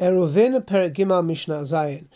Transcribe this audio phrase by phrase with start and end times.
[0.00, 2.08] Eruvin Peregima Mishnah Zayin.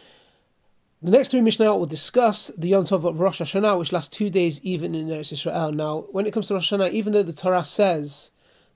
[1.03, 4.31] The next three Mishnah will discuss the Yom Tov of Rosh Hashanah, which lasts two
[4.31, 5.71] days even in Eretz Israel.
[5.71, 8.33] Now, when it comes to Rosh Hashanah, even though the Torah says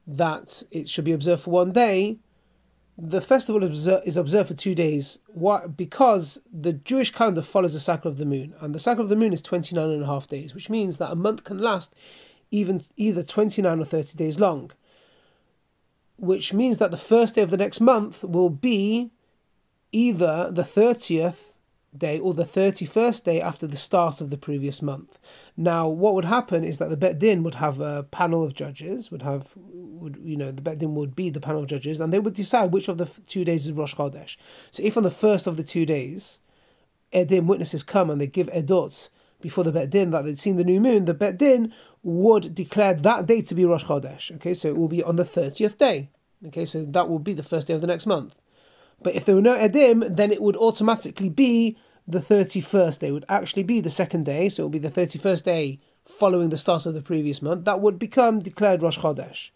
[0.06, 2.18] that it should be observed for one day,
[2.98, 5.20] the festival is observed for two days.
[5.28, 5.66] Why?
[5.68, 9.16] Because the Jewish calendar follows the cycle of the moon, and the cycle of the
[9.16, 11.94] moon is 29 and a half days, which means that a month can last
[12.50, 14.70] even either 29 or 30 days long.
[16.18, 19.10] Which means that the first day of the next month will be
[19.92, 21.48] either the 30th
[21.96, 25.18] day or the 31st day after the start of the previous month.
[25.56, 29.10] Now, what would happen is that the Bet Din would have a panel of judges,
[29.10, 32.12] would have, would you know, the Bet Din would be the panel of judges, and
[32.12, 34.36] they would decide which of the two days is Rosh Chodesh.
[34.70, 36.40] So if on the first of the two days,
[37.12, 39.08] Edim witnesses come and they give Edot
[39.40, 42.94] before the Bet Din that they'd seen the new moon, the Bet Din would declare
[42.94, 44.34] that day to be Rosh Chodesh.
[44.36, 46.10] Okay, so it will be on the 30th day.
[46.46, 48.36] Okay, so that will be the first day of the next month.
[49.02, 51.76] But if there were no Edim, then it would automatically be
[52.08, 54.90] the 31st day, it would actually be the second day, so it would be the
[54.90, 57.66] 31st day following the start of the previous month.
[57.66, 59.50] That would become declared Rosh Chodesh.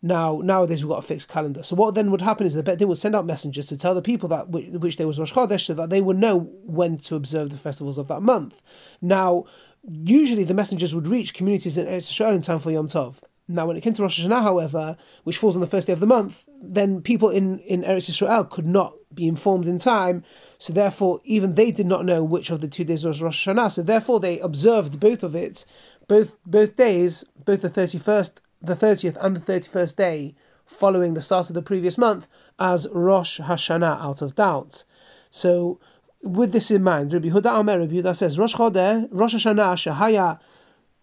[0.00, 1.62] Now, nowadays we've got a fixed calendar.
[1.62, 3.94] So what then would happen is the Bet Din would send out messengers to tell
[3.94, 6.96] the people that which, which day was Rosh Chodesh, so that they would know when
[6.98, 8.62] to observe the festivals of that month.
[9.02, 9.44] Now,
[9.88, 13.20] usually the messengers would reach communities in Israel in time for Yom Tov.
[13.50, 16.00] Now, when it came to Rosh Hashanah, however, which falls on the first day of
[16.00, 20.22] the month, then people in, in Eretz Israel could not be informed in time.
[20.58, 23.72] So therefore, even they did not know which of the two days was Rosh Hashanah.
[23.72, 25.64] So therefore, they observed both of it,
[26.08, 30.34] both both days, both the thirty first, the thirtieth, and the thirty first day
[30.66, 32.28] following the start of the previous month
[32.58, 34.84] as Rosh Hashanah, out of doubt.
[35.30, 35.80] So,
[36.22, 40.38] with this in mind, Rabbi Yehuda Amer, Rabbi Yehuda says Rosh Chodeh, Rosh Hashanah, Shahaya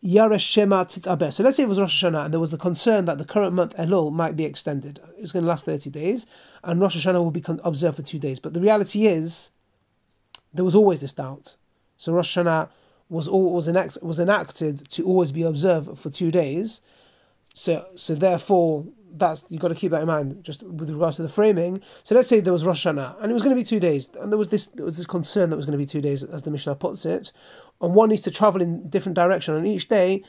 [0.06, 1.34] Yaresh Shema Tzitzaber.
[1.34, 3.54] So let's say it was Rosh Hashanah and there was the concern that the current
[3.54, 5.00] month Elul might be extended.
[5.18, 6.28] It's going to last 30 days
[6.64, 8.40] and Rosh Hashanah will be observed for two days.
[8.40, 9.52] But the reality is,
[10.54, 11.58] there was always this doubt.
[11.98, 12.70] So Rosh Hashanah
[13.10, 16.82] was all, was, enact, was enacted to always be observed for two days.
[17.56, 18.86] So so therefore
[19.18, 21.82] that's you've got to keep that in mind just with regards to the framing.
[22.04, 24.10] So let's say there was Rosh Hashanah and it was going to be two days,
[24.20, 26.24] and there was this there was this concern that was going to be two days,
[26.26, 27.32] as the Mishnah puts it,
[27.80, 30.22] and one needs to travel in different direction on each day.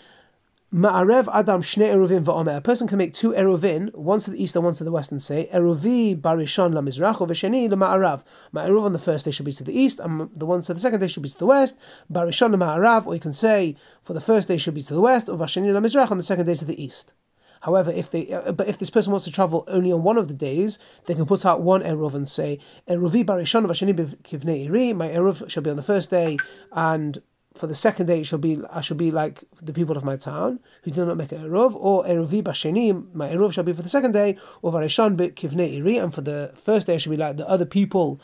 [0.76, 2.58] Ma'arev Adam Shne Eruvin Va'omer.
[2.58, 5.10] A person can make two Eruvin, one to the east and one to the west,
[5.10, 8.24] and say Eruvi Barishon La Mizrach Vesheni La Ma'arav.
[8.52, 10.78] Ma'aruv on the first day should be to the east, and the one to the
[10.78, 11.78] second day should be to the west.
[12.12, 15.00] Barishon La Ma'arav, or you can say for the first day should be to the
[15.00, 17.14] west, or Vesheni La Mizrach on the second day to the east.
[17.62, 20.28] However, if they uh, but if this person wants to travel only on one of
[20.28, 23.94] the days, they can put out one eruv and say eruvi barishon v'asheni
[24.24, 24.92] kivnei iri.
[24.92, 26.36] My eruv shall be on the first day,
[26.72, 27.22] and
[27.56, 30.16] for the second day it shall be I shall be like the people of my
[30.16, 31.74] town who do not make a eruv.
[31.74, 33.14] Or eruvi basheni.
[33.14, 36.52] My eruv shall be for the second day, or varishon kivnei iri, and for the
[36.54, 38.20] first day I shall be like the other people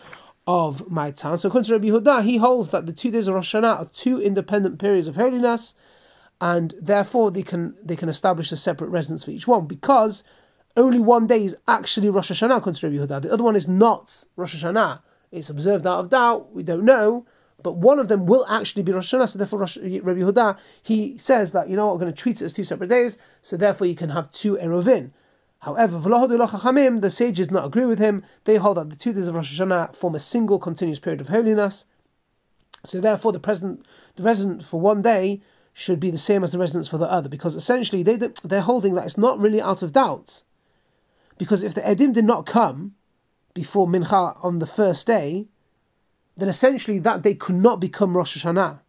[0.46, 1.38] of my town.
[1.38, 3.84] So according to Rabbi Yehuda, he holds that the two days of Rosh Hashanah are
[3.86, 5.74] two independent periods of holiness
[6.40, 10.24] and therefore they can they can establish a separate residence for each one because
[10.76, 13.22] only one day is actually Rosh Hashanah according to Rabbi Yehuda.
[13.22, 15.02] The other one is not Rosh Hashanah.
[15.30, 16.52] It's observed out of doubt.
[16.52, 17.24] We don't know,
[17.62, 19.28] but one of them will actually be Rosh Hashanah.
[19.28, 22.44] So therefore, Rosh, Rabbi Yehuda he says that you know we're going to treat it
[22.44, 23.18] as two separate days.
[23.40, 25.12] So therefore, you can have two Eruvin.
[25.60, 28.24] However, the sages do not agree with him.
[28.44, 31.28] They hold that the two days of Rosh Hashanah form a single continuous period of
[31.28, 31.86] holiness.
[32.84, 33.86] So therefore, the present
[34.16, 35.40] the resident for one day
[35.72, 38.94] should be the same as the residence for the other, because essentially they they're holding
[38.94, 40.42] that it's not really out of doubt,
[41.38, 42.94] because if the edim did not come
[43.54, 45.46] before mincha on the first day,
[46.36, 48.80] then essentially that day could not become Rosh Hashanah.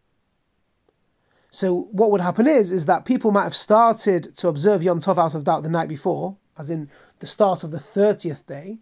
[1.50, 5.18] So what would happen is is that people might have started to observe Yom Tov
[5.18, 6.90] out of doubt the night before, as in
[7.20, 8.78] the start of the thirtieth day.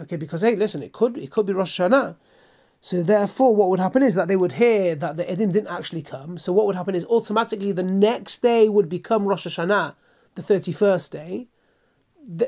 [0.00, 2.16] Okay, because hey, listen, it could it could be Rosh Hashanah.
[2.80, 6.02] So therefore, what would happen is that they would hear that the Edim didn't actually
[6.02, 6.38] come.
[6.38, 9.96] So what would happen is automatically the next day would become Rosh Hashanah,
[10.34, 11.48] the 31st day,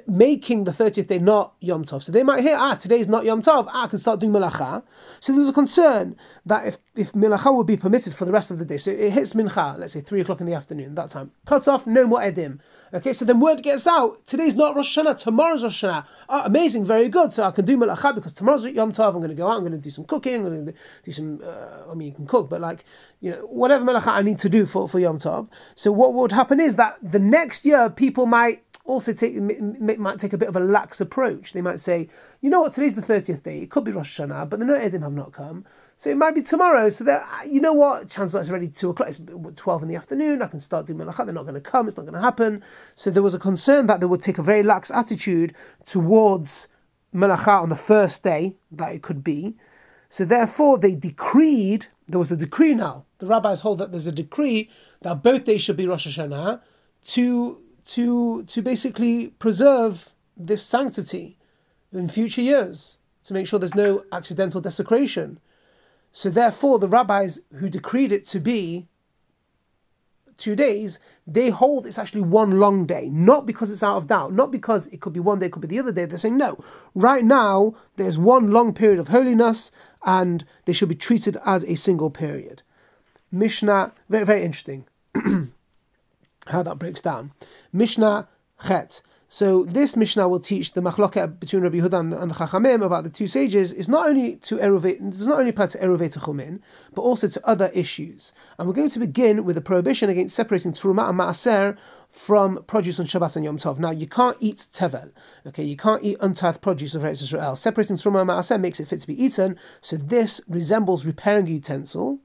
[0.06, 2.02] making the 30th day not Yom Tov.
[2.02, 4.82] So they might hear, ah, today's not Yom Tov, ah, I can start doing Melacha.
[5.20, 6.16] So there was a concern
[6.46, 9.12] that if, if Melacha would be permitted for the rest of the day, so it
[9.12, 12.20] hits Mincha, let's say 3 o'clock in the afternoon, that time, cuts off, no more
[12.20, 12.60] Edim.
[12.92, 16.06] Okay, so then word gets out, today's not Rosh Hashanah, tomorrow's Rosh Hashanah.
[16.30, 17.32] Ah, amazing, very good.
[17.32, 19.60] So I can do Melacha because tomorrow's Yom Tov, I'm going to go out, I'm
[19.60, 22.26] going to do some cooking, I'm going to do some, uh, I mean, you can
[22.26, 22.84] cook, but like,
[23.20, 25.48] you know, whatever Melacha I need to do for, for Yom Tov.
[25.74, 29.34] So what would happen is that the next year people might also take
[29.98, 31.52] might take a bit of a lax approach.
[31.52, 32.08] They might say,
[32.40, 33.58] you know what, today's the thirtieth day.
[33.58, 35.64] It could be Rosh Hashanah, but the no Edim have not come,
[35.96, 36.88] so it might be tomorrow.
[36.88, 39.10] So that you know what, chances are it's already two o'clock.
[39.10, 39.20] It's
[39.60, 40.40] twelve in the afternoon.
[40.40, 41.26] I can start doing melachat.
[41.26, 41.86] They're not going to come.
[41.86, 42.62] It's not going to happen.
[42.94, 45.54] So there was a concern that they would take a very lax attitude
[45.84, 46.68] towards
[47.14, 49.54] melacha on the first day that it could be.
[50.08, 51.86] So therefore, they decreed.
[52.06, 53.04] There was a decree now.
[53.18, 54.70] The rabbis hold that there's a decree
[55.02, 56.62] that both days should be Rosh Hashanah
[57.08, 61.38] to to to basically preserve this sanctity
[61.92, 65.40] in future years to make sure there's no accidental desecration.
[66.12, 68.86] So therefore, the rabbis who decreed it to be
[70.36, 74.32] two days, they hold it's actually one long day, not because it's out of doubt,
[74.32, 76.04] not because it could be one day, it could be the other day.
[76.04, 76.58] They're saying, no,
[76.94, 79.72] right now there's one long period of holiness
[80.04, 82.62] and they should be treated as a single period.
[83.32, 84.86] Mishnah, very, very interesting
[86.50, 87.32] how that breaks down.
[87.72, 88.28] Mishnah
[88.66, 89.02] Chet.
[89.30, 93.10] So this Mishnah will teach the machloket between Rabbi Yehuda and, the Chachamim about the
[93.10, 96.60] two sages is not only to eruvate, does not only apply to eruvate chumin,
[96.94, 98.32] but also to other issues.
[98.58, 101.76] And we're going to begin with a prohibition against separating truma and maaser
[102.08, 103.78] from produce on Shabbat and Yom Tov.
[103.78, 105.12] Now you can't eat tevel,
[105.46, 105.62] okay?
[105.62, 107.54] You can't eat untithed produce of Eretz Israel.
[107.54, 109.58] Separating truma and maaser makes it fit to be eaten.
[109.82, 112.18] So this resembles repairing utensil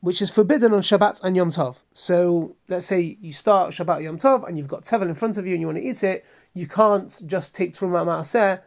[0.00, 1.82] which is forbidden on Shabbat and Yom Tov.
[1.92, 5.46] So let's say you start Shabbat Yom Tov and you've got tevel in front of
[5.46, 6.24] you and you want to eat it,
[6.54, 8.60] you can't just take Truma Ma'aseh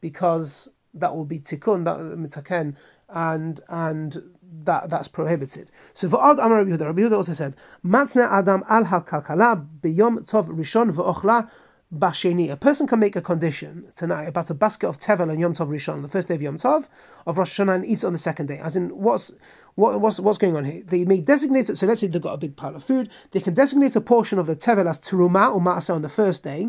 [0.00, 2.76] because that will be tikkun, that mitaken,
[3.10, 4.22] and and
[4.64, 5.70] that that's prohibited.
[5.94, 10.28] So for Ad Amar Rabbi Yehuda, Rabbi Yehuda also said, Matzne Adam al halkalkala biyom
[10.30, 11.50] tov rishon v'ochla
[11.92, 12.50] Basheni.
[12.50, 15.68] A person can make a condition tonight about a basket of tevel and Yom Tov
[15.68, 16.86] Rishon, the first day of Yom Tov,
[17.26, 18.58] of Rosh Hashanah, and eats on the second day.
[18.58, 19.32] As in, what's
[19.74, 20.82] what, what's what's going on here?
[20.84, 21.76] They may designate it.
[21.76, 23.08] So let's say they've got a big pile of food.
[23.30, 26.44] They can designate a portion of the tevel as teruma or maaseh on the first
[26.44, 26.68] day,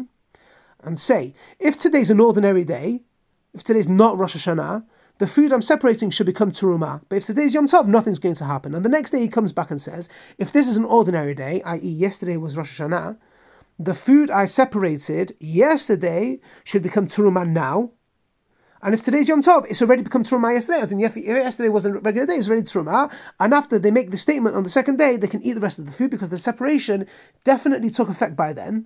[0.83, 3.01] and say, if today's an ordinary day,
[3.54, 4.86] if today's not Rosh Hashanah,
[5.18, 7.01] the food I'm separating should become teruma.
[7.10, 8.74] But if today's Yom Tov, nothing's going to happen.
[8.74, 10.07] And the next day he comes back and says,
[10.38, 13.18] if this is an ordinary day, i.e., yesterday was Rosh Hashanah
[13.80, 17.92] the food I separated yesterday should become Turuma now.
[18.81, 20.80] And if today's Yom Tov, it's already become Truma yesterday.
[20.80, 23.12] As in, if yesterday was a regular day, it's already Truma.
[23.40, 25.80] And after they make the statement on the second day, they can eat the rest
[25.80, 27.06] of the food because the separation
[27.46, 28.86] definitely took effect by then.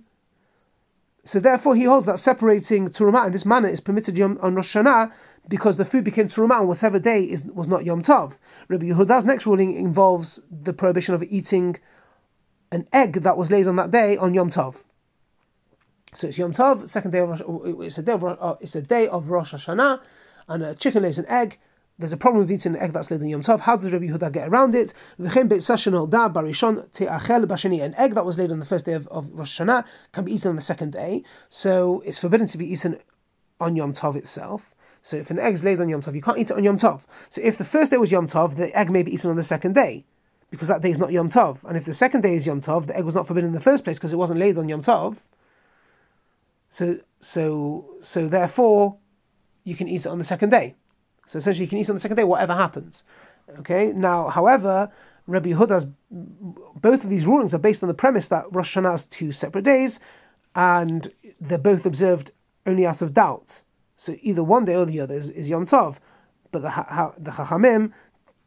[1.24, 5.12] So therefore, he holds that separating Truma in this manner is permitted on Rosh Hashanah
[5.48, 8.38] because the food became Truma on whatever day is, was not Yom Tov.
[8.68, 11.76] Rabbi Yehuda's next ruling involves the prohibition of eating
[12.74, 14.84] an egg that was laid on that day on Yom Tov.
[16.12, 17.42] So it's Yom Tov, second day of Rosh,
[17.86, 20.00] it's a day of, uh, it's a day of Rosh Hashanah,
[20.48, 21.58] and a chicken lays an egg.
[21.98, 23.60] There's a problem with eating an egg that's laid on Yom Tov.
[23.60, 24.92] How does Rabbi Yehuda get around it?
[25.18, 25.48] An egg
[28.14, 30.56] that was laid on the first day of, of Rosh Hashanah can be eaten on
[30.56, 31.22] the second day.
[31.48, 32.98] So it's forbidden to be eaten
[33.60, 34.74] on Yom Tov itself.
[35.02, 36.78] So if an egg is laid on Yom Tov, you can't eat it on Yom
[36.78, 37.06] Tov.
[37.28, 39.44] So if the first day was Yom Tov, the egg may be eaten on the
[39.44, 40.04] second day
[40.54, 41.64] because that day is not Yom Tov.
[41.64, 43.60] And if the second day is Yom Tov, the egg was not forbidden in the
[43.60, 45.26] first place because it wasn't laid on Yom Tov.
[46.68, 48.96] So, so, so therefore,
[49.64, 50.76] you can eat it on the second day.
[51.26, 53.04] So essentially, you can eat on the second day, whatever happens.
[53.58, 53.92] Okay.
[53.92, 54.90] Now, however,
[55.26, 59.04] Rabbi Yehuda's both of these rulings are based on the premise that Rosh Hashanah has
[59.06, 59.98] two separate days,
[60.54, 61.08] and
[61.40, 62.30] they're both observed
[62.66, 63.64] only out of doubts.
[63.96, 65.98] So either one day or the other is, is Yom Tov.
[66.52, 67.92] But the the Chachamim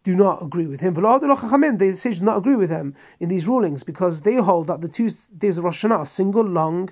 [0.07, 0.93] do not agree with him.
[0.93, 4.87] The sages do not agree with him in these rulings because they hold that the
[4.87, 6.89] two days of Rosh Hashanah are a single long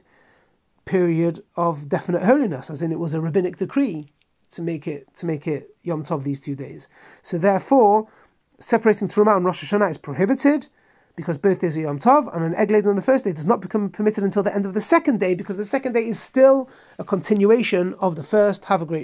[0.84, 4.12] period of definite holiness, as in it was a rabbinic decree
[4.52, 6.90] to make it to make it Yom Tov these two days.
[7.22, 8.10] So therefore,
[8.60, 10.68] separating Truma and Rosh Hashanah is prohibited
[11.16, 13.46] because both days are Yom Tov, and an egg laid on the first day does
[13.46, 16.20] not become permitted until the end of the second day because the second day is
[16.20, 18.66] still a continuation of the first.
[18.66, 19.04] Have a great day.